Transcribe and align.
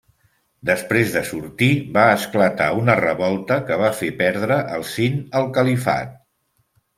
Després 0.67 1.11
de 1.15 1.21
sortir 1.31 1.67
va 1.97 2.05
esclatar 2.13 2.69
una 2.79 2.95
revolta 3.01 3.59
que 3.69 3.77
va 3.83 3.93
fer 3.99 4.11
perdre 4.23 4.59
el 4.79 4.87
Sind 4.95 5.21
al 5.43 5.47
califat. 5.61 6.19